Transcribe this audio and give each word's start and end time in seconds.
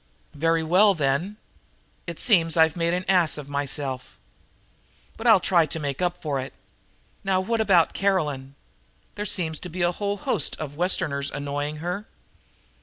"Very 0.33 0.63
well, 0.63 0.95
then. 0.95 1.37
It 2.07 2.19
seems 2.19 2.57
I've 2.57 2.75
made 2.75 2.95
an 2.95 3.05
ass 3.07 3.37
of 3.37 3.47
myself, 3.47 4.17
but 5.15 5.27
I'll 5.27 5.39
try 5.39 5.67
to 5.67 5.79
make 5.79 6.01
up 6.01 6.19
for 6.19 6.39
it. 6.39 6.53
Now 7.23 7.39
what 7.39 7.61
about 7.61 7.93
Caroline? 7.93 8.55
There 9.13 9.27
seems 9.27 9.59
to 9.59 9.69
be 9.69 9.83
a 9.83 9.91
whole 9.91 10.17
host 10.17 10.55
of 10.59 10.71
you 10.71 10.77
Westerners 10.79 11.29
annoying 11.29 11.75
her." 11.85 12.07